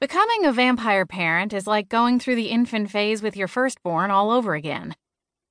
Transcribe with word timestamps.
Becoming 0.00 0.46
a 0.46 0.52
vampire 0.52 1.04
parent 1.04 1.52
is 1.52 1.66
like 1.66 1.90
going 1.90 2.18
through 2.18 2.36
the 2.36 2.48
infant 2.48 2.90
phase 2.90 3.22
with 3.22 3.36
your 3.36 3.48
firstborn 3.48 4.10
all 4.10 4.30
over 4.30 4.54
again. 4.54 4.96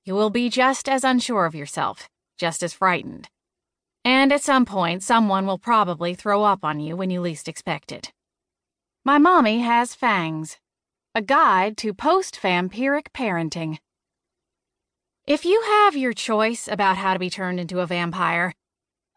You 0.06 0.16
will 0.16 0.32
be 0.32 0.50
just 0.50 0.90
as 0.90 1.04
unsure 1.04 1.46
of 1.46 1.54
yourself, 1.54 2.10
just 2.36 2.64
as 2.64 2.74
frightened. 2.74 3.30
And 4.04 4.34
at 4.34 4.42
some 4.42 4.66
point, 4.66 5.04
someone 5.04 5.46
will 5.46 5.60
probably 5.60 6.16
throw 6.16 6.44
up 6.44 6.66
on 6.66 6.80
you 6.80 6.96
when 6.96 7.12
you 7.12 7.22
least 7.22 7.48
expect 7.48 7.92
it. 7.92 8.12
My 9.06 9.20
mommy 9.20 9.60
has 9.60 9.94
fangs. 9.94 10.58
A 11.14 11.22
guide 11.22 11.78
to 11.78 11.94
post 11.94 12.42
vampiric 12.42 13.10
parenting. 13.14 13.78
If 15.28 15.46
you 15.46 15.62
have 15.62 15.96
your 15.96 16.14
choice 16.14 16.68
about 16.68 16.98
how 16.98 17.14
to 17.14 17.20
be 17.20 17.30
turned 17.30 17.60
into 17.60 17.82
a 17.82 17.86
vampire, 17.86 18.56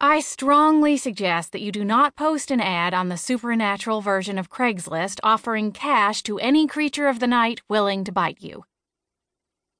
I 0.04 0.18
strongly 0.18 0.96
suggest 0.96 1.52
that 1.52 1.60
you 1.60 1.70
do 1.70 1.84
not 1.84 2.16
post 2.16 2.50
an 2.50 2.60
ad 2.60 2.92
on 2.92 3.08
the 3.08 3.16
supernatural 3.16 4.00
version 4.00 4.36
of 4.36 4.50
Craigslist 4.50 5.20
offering 5.22 5.70
cash 5.70 6.24
to 6.24 6.40
any 6.40 6.66
creature 6.66 7.06
of 7.06 7.20
the 7.20 7.28
night 7.28 7.60
willing 7.68 8.02
to 8.02 8.10
bite 8.10 8.40
you. 8.40 8.64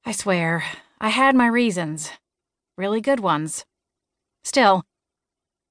I 0.05 0.13
swear, 0.13 0.63
I 1.01 1.09
had 1.09 1.35
my 1.35 1.47
reasons. 1.47 2.09
Really 2.77 3.01
good 3.01 3.19
ones. 3.19 3.65
Still, 4.45 4.85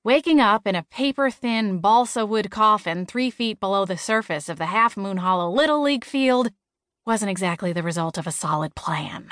waking 0.04 0.38
up 0.38 0.66
in 0.66 0.76
a 0.76 0.82
paper 0.82 1.30
thin 1.30 1.78
balsa 1.78 2.26
wood 2.26 2.50
coffin 2.50 3.06
three 3.06 3.30
feet 3.30 3.58
below 3.58 3.86
the 3.86 3.96
surface 3.96 4.50
of 4.50 4.58
the 4.58 4.66
Half 4.66 4.98
Moon 4.98 5.16
Hollow 5.16 5.50
Little 5.50 5.80
League 5.80 6.04
field 6.04 6.50
wasn't 7.06 7.30
exactly 7.30 7.72
the 7.72 7.82
result 7.82 8.18
of 8.18 8.26
a 8.26 8.30
solid 8.30 8.74
plan. 8.74 9.30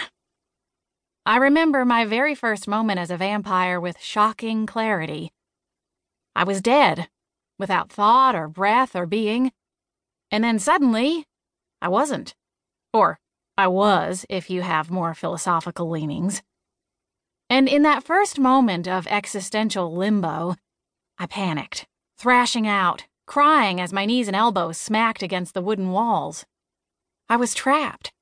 I 1.27 1.37
remember 1.37 1.85
my 1.85 2.05
very 2.05 2.35
first 2.35 2.67
moment 2.67 2.99
as 2.99 3.11
a 3.11 3.17
vampire 3.17 3.79
with 3.79 4.01
shocking 4.01 4.67
clarity. 4.67 5.33
I 6.35 6.45
was 6.45 6.63
dead, 6.63 7.09
without 7.59 7.93
thought 7.93 8.35
or 8.35 8.49
breath 8.49 8.97
or 8.97 9.07
being. 9.07 9.53
And 10.31 10.43
then 10.43 10.59
suddenly, 10.59 11.27
I 11.83 11.89
wasn't. 11.89 12.35
Or, 12.93 13.19
I 13.59 13.67
was, 13.67 14.25
if 14.31 14.49
you 14.49 14.63
have 14.63 14.91
more 14.91 15.13
philosophical 15.13 15.91
leanings. 15.91 16.43
And 17.51 17.69
in 17.69 17.83
that 17.83 18.05
first 18.05 18.39
moment 18.39 18.89
of 18.89 19.07
existential 19.09 19.95
limbo, 19.95 20.55
I 21.19 21.27
panicked, 21.27 21.87
thrashing 22.17 22.67
out, 22.67 23.07
crying 23.27 23.81
as 23.81 23.93
my 23.93 24.07
knees 24.07 24.29
and 24.29 24.37
elbows 24.37 24.79
smacked 24.79 25.23
against 25.23 25.53
the 25.53 25.63
wooden 25.63 25.91
walls. 25.91 26.47
I 27.29 27.37
was 27.37 27.55
trapped. 27.55 28.13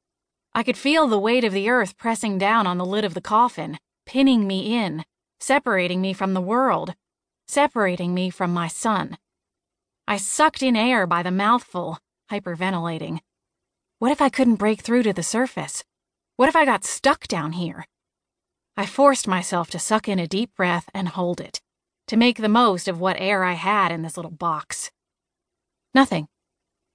I 0.58 0.64
could 0.64 0.76
feel 0.76 1.06
the 1.06 1.20
weight 1.20 1.44
of 1.44 1.52
the 1.52 1.70
earth 1.70 1.96
pressing 1.96 2.36
down 2.36 2.66
on 2.66 2.78
the 2.78 2.84
lid 2.84 3.04
of 3.04 3.14
the 3.14 3.20
coffin, 3.20 3.78
pinning 4.04 4.44
me 4.44 4.74
in, 4.76 5.04
separating 5.38 6.00
me 6.00 6.12
from 6.12 6.34
the 6.34 6.40
world, 6.40 6.96
separating 7.46 8.12
me 8.12 8.28
from 8.28 8.52
my 8.52 8.66
son. 8.66 9.18
I 10.08 10.16
sucked 10.16 10.60
in 10.60 10.74
air 10.74 11.06
by 11.06 11.22
the 11.22 11.30
mouthful, 11.30 12.00
hyperventilating. 12.28 13.20
What 14.00 14.10
if 14.10 14.20
I 14.20 14.30
couldn't 14.30 14.56
break 14.56 14.80
through 14.80 15.04
to 15.04 15.12
the 15.12 15.22
surface? 15.22 15.84
What 16.34 16.48
if 16.48 16.56
I 16.56 16.64
got 16.64 16.84
stuck 16.84 17.28
down 17.28 17.52
here? 17.52 17.86
I 18.76 18.84
forced 18.84 19.28
myself 19.28 19.70
to 19.70 19.78
suck 19.78 20.08
in 20.08 20.18
a 20.18 20.26
deep 20.26 20.56
breath 20.56 20.90
and 20.92 21.06
hold 21.06 21.40
it, 21.40 21.60
to 22.08 22.16
make 22.16 22.38
the 22.38 22.48
most 22.48 22.88
of 22.88 22.98
what 22.98 23.20
air 23.20 23.44
I 23.44 23.52
had 23.52 23.92
in 23.92 24.02
this 24.02 24.16
little 24.16 24.32
box. 24.32 24.90
Nothing. 25.94 26.26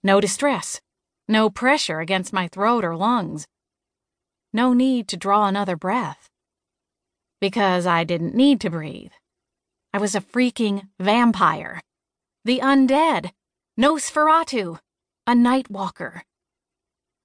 No 0.03 0.19
distress. 0.19 0.81
No 1.27 1.49
pressure 1.49 1.99
against 1.99 2.33
my 2.33 2.47
throat 2.47 2.83
or 2.83 2.95
lungs 2.95 3.45
no 4.53 4.71
need 4.71 5.07
to 5.07 5.17
draw 5.17 5.47
another 5.47 5.75
breath. 5.75 6.29
Because 7.41 7.87
I 7.87 8.03
didn't 8.03 8.35
need 8.35 8.61
to 8.61 8.69
breathe. 8.69 9.11
I 9.93 9.97
was 9.97 10.15
a 10.15 10.21
freaking 10.21 10.89
vampire. 10.99 11.81
The 12.45 12.59
undead. 12.59 13.31
Nosferatu. 13.79 14.77
A 15.25 15.35
night 15.35 15.69
walker. 15.69 16.23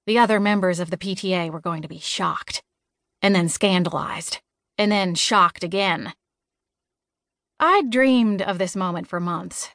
The 0.07 0.17
other 0.17 0.39
members 0.39 0.79
of 0.79 0.89
the 0.89 0.97
PTA 0.97 1.51
were 1.51 1.61
going 1.61 1.83
to 1.83 1.87
be 1.87 1.99
shocked. 1.99 2.63
And 3.21 3.35
then 3.35 3.47
scandalized. 3.47 4.39
And 4.77 4.91
then 4.91 5.13
shocked 5.13 5.63
again. 5.63 6.13
I'd 7.59 7.91
dreamed 7.91 8.41
of 8.41 8.57
this 8.57 8.75
moment 8.75 9.07
for 9.07 9.19
months, 9.19 9.69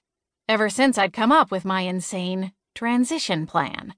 ever 0.48 0.70
since 0.70 0.96
I'd 0.96 1.12
come 1.12 1.30
up 1.30 1.50
with 1.50 1.66
my 1.66 1.82
insane 1.82 2.52
transition 2.74 3.46
plan. 3.46 3.94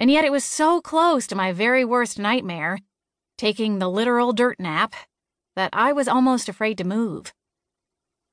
And 0.00 0.10
yet 0.10 0.24
it 0.24 0.32
was 0.32 0.44
so 0.44 0.80
close 0.80 1.26
to 1.26 1.36
my 1.36 1.52
very 1.52 1.84
worst 1.84 2.18
nightmare, 2.18 2.78
taking 3.36 3.78
the 3.78 3.88
literal 3.88 4.32
dirt 4.32 4.58
nap, 4.58 4.94
that 5.56 5.68
I 5.74 5.92
was 5.92 6.08
almost 6.08 6.48
afraid 6.48 6.78
to 6.78 6.84
move. 6.84 7.34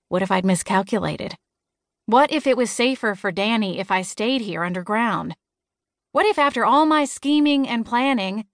What 0.07 0.22
if 0.22 0.31
I'd 0.31 0.45
miscalculated? 0.45 1.35
What 2.06 2.31
if 2.31 2.47
it 2.47 2.56
was 2.56 2.72
safer 2.72 3.16
for 3.16 3.33
Danny 3.33 3.79
if 3.79 3.91
I 3.91 4.01
stayed 4.01 4.39
here 4.39 4.63
underground? 4.63 5.35
What 6.13 6.25
if 6.25 6.39
after 6.39 6.63
all 6.63 6.85
my 6.85 7.03
scheming 7.03 7.67
and 7.67 7.85
planning, 7.85 8.45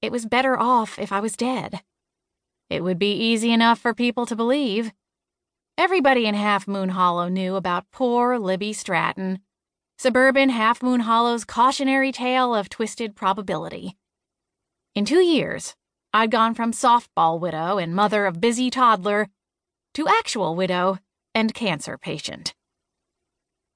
it 0.00 0.12
was 0.12 0.24
better 0.24 0.56
off 0.56 1.00
if 1.00 1.10
I 1.10 1.18
was 1.18 1.36
dead? 1.36 1.82
It 2.68 2.84
would 2.84 3.00
be 3.00 3.12
easy 3.12 3.52
enough 3.52 3.80
for 3.80 3.92
people 3.92 4.24
to 4.26 4.36
believe. 4.36 4.92
Everybody 5.76 6.26
in 6.26 6.36
Half 6.36 6.68
Moon 6.68 6.90
Hollow 6.90 7.28
knew 7.28 7.56
about 7.56 7.90
poor 7.90 8.38
Libby 8.38 8.72
Stratton 8.72 9.40
Suburban 10.02 10.48
Half 10.48 10.82
Moon 10.82 11.00
Hollow's 11.00 11.44
cautionary 11.44 12.10
tale 12.10 12.54
of 12.54 12.70
twisted 12.70 13.14
probability. 13.14 13.98
In 14.94 15.04
two 15.04 15.20
years, 15.20 15.76
I'd 16.14 16.30
gone 16.30 16.54
from 16.54 16.72
softball 16.72 17.38
widow 17.38 17.76
and 17.76 17.94
mother 17.94 18.24
of 18.24 18.40
busy 18.40 18.70
toddler 18.70 19.28
to 19.92 20.08
actual 20.08 20.56
widow 20.56 21.00
and 21.34 21.52
cancer 21.52 21.98
patient. 21.98 22.54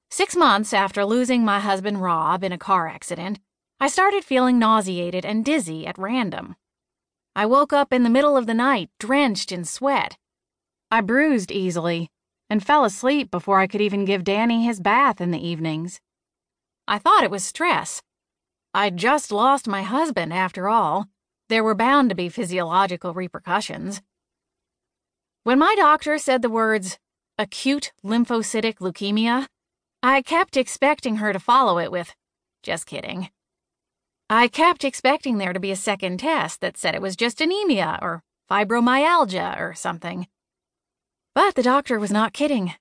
Six 0.09 0.35
months 0.35 0.73
after 0.73 1.05
losing 1.05 1.45
my 1.45 1.59
husband 1.59 2.01
Rob 2.01 2.43
in 2.43 2.51
a 2.51 2.57
car 2.57 2.87
accident, 2.87 3.37
I 3.79 3.87
started 3.87 4.25
feeling 4.25 4.57
nauseated 4.57 5.25
and 5.25 5.45
dizzy 5.45 5.85
at 5.85 5.95
random. 5.95 6.55
I 7.35 7.45
woke 7.45 7.71
up 7.71 7.93
in 7.93 8.01
the 8.01 8.09
middle 8.09 8.35
of 8.35 8.47
the 8.47 8.55
night, 8.55 8.89
drenched 8.99 9.51
in 9.51 9.63
sweat. 9.63 10.17
I 10.89 11.01
bruised 11.01 11.51
easily 11.51 12.09
and 12.49 12.65
fell 12.65 12.83
asleep 12.83 13.29
before 13.29 13.59
I 13.59 13.67
could 13.67 13.81
even 13.81 14.05
give 14.05 14.23
Danny 14.23 14.65
his 14.65 14.79
bath 14.79 15.21
in 15.21 15.29
the 15.29 15.47
evenings. 15.47 16.01
I 16.87 16.99
thought 16.99 17.23
it 17.23 17.31
was 17.31 17.43
stress. 17.43 18.01
I'd 18.73 18.97
just 18.97 19.31
lost 19.31 19.67
my 19.67 19.81
husband, 19.81 20.33
after 20.33 20.69
all. 20.69 21.07
There 21.49 21.63
were 21.63 21.75
bound 21.75 22.09
to 22.09 22.15
be 22.15 22.29
physiological 22.29 23.13
repercussions. 23.13 24.01
When 25.43 25.59
my 25.59 25.75
doctor 25.75 26.17
said 26.17 26.41
the 26.41 26.49
words, 26.49 26.97
acute 27.37 27.93
lymphocytic 28.03 28.77
leukemia, 28.77 29.47
I 30.01 30.21
kept 30.21 30.57
expecting 30.57 31.17
her 31.17 31.33
to 31.33 31.39
follow 31.39 31.79
it 31.79 31.91
with, 31.91 32.15
just 32.63 32.85
kidding. 32.85 33.29
I 34.29 34.47
kept 34.47 34.83
expecting 34.83 35.37
there 35.37 35.53
to 35.53 35.59
be 35.59 35.71
a 35.71 35.75
second 35.75 36.19
test 36.19 36.61
that 36.61 36.77
said 36.77 36.95
it 36.95 37.01
was 37.01 37.15
just 37.15 37.41
anemia 37.41 37.99
or 38.01 38.23
fibromyalgia 38.49 39.59
or 39.59 39.73
something. 39.73 40.27
But 41.35 41.55
the 41.55 41.63
doctor 41.63 41.99
was 41.99 42.11
not 42.11 42.33
kidding, 42.33 42.73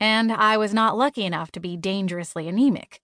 and 0.00 0.32
I 0.32 0.56
was 0.56 0.74
not 0.74 0.96
lucky 0.96 1.24
enough 1.24 1.52
to 1.52 1.60
be 1.60 1.76
dangerously 1.76 2.48
anemic. 2.48 3.00